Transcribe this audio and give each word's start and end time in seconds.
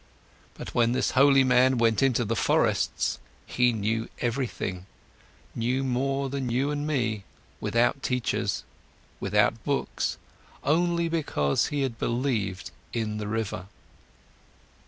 But 0.55 0.73
when 0.73 0.93
this 0.93 1.11
holy 1.11 1.43
man 1.43 1.77
went 1.77 2.01
into 2.01 2.25
the 2.25 2.35
forests, 2.35 3.19
he 3.45 3.71
knew 3.71 4.09
everything, 4.17 4.87
knew 5.53 5.83
more 5.83 6.27
than 6.27 6.49
you 6.49 6.71
and 6.71 6.87
me, 6.87 7.23
without 7.59 8.01
teachers, 8.01 8.63
without 9.19 9.63
books, 9.63 10.17
only 10.63 11.07
because 11.07 11.67
he 11.67 11.83
had 11.83 11.99
believed 11.99 12.71
in 12.93 13.19
the 13.19 13.27
river." 13.27 13.67